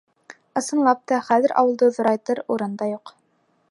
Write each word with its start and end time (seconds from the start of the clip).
Ысынлап 0.61 1.03
та, 1.11 1.19
хәҙер 1.29 1.55
ауылды 1.63 1.93
ҙурайтыр 1.99 2.43
урын 2.57 2.77
да 2.83 2.93
юҡ. 2.95 3.19